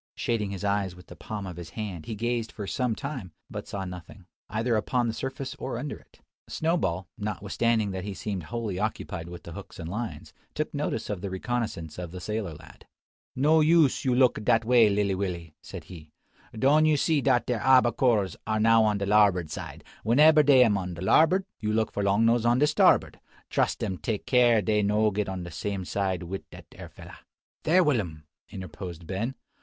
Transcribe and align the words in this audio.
Shading 0.15 0.49
his 0.49 0.63
eyes 0.63 0.95
with 0.95 1.05
the 1.05 1.15
palm 1.15 1.45
of 1.45 1.57
his 1.57 1.69
hand, 1.69 2.07
he 2.07 2.15
gazed 2.15 2.51
for 2.51 2.65
some 2.65 2.95
time, 2.95 3.33
but 3.51 3.67
saw 3.67 3.85
nothing, 3.85 4.25
either 4.49 4.75
upon 4.75 5.05
the 5.07 5.13
surface 5.13 5.53
or 5.59 5.77
under 5.77 5.95
it. 5.95 6.19
Snowball, 6.49 7.07
notwithstanding 7.19 7.91
that 7.91 8.03
he 8.03 8.15
seemed 8.15 8.45
wholly 8.45 8.79
occupied 8.79 9.29
with 9.29 9.43
the 9.43 9.51
hooks 9.51 9.77
and 9.77 9.87
lines, 9.87 10.33
took 10.55 10.73
notice 10.73 11.07
of 11.11 11.21
the 11.21 11.29
reconnoissance 11.29 11.99
of 11.99 12.09
the 12.09 12.19
sailor 12.19 12.55
lad. 12.55 12.87
"No 13.35 13.59
use 13.61 14.03
you 14.03 14.15
look 14.15 14.43
dat 14.43 14.65
way, 14.65 14.89
lilly 14.89 15.13
Willy," 15.13 15.53
said 15.61 15.83
he. 15.83 16.09
"Doan 16.57 16.87
you 16.87 16.97
see 16.97 17.21
dat 17.21 17.45
de 17.45 17.53
abbacores 17.59 18.35
are 18.47 18.59
now 18.59 18.83
on 18.83 18.97
de 18.97 19.05
larbord 19.05 19.51
side. 19.51 19.83
Wheneber 20.03 20.41
dey 20.43 20.63
am 20.63 20.79
on 20.79 20.95
de 20.95 21.01
larbord, 21.01 21.45
you 21.59 21.71
look 21.71 21.91
for 21.91 22.01
long 22.01 22.25
nose 22.25 22.43
on 22.43 22.57
de 22.57 22.65
starbord. 22.65 23.17
Truss 23.51 23.75
dem 23.75 23.99
take 23.99 24.25
care 24.25 24.63
dey 24.63 24.81
no 24.81 25.11
get 25.11 25.29
on 25.29 25.43
de 25.43 25.51
same 25.51 25.85
side 25.85 26.23
wit' 26.23 26.49
dat 26.49 26.65
ere 26.71 26.89
fella." 26.89 27.19
"There, 27.65 27.83
Will'm!" 27.83 28.23
interposed 28.49 29.05
Ben. 29.05 29.35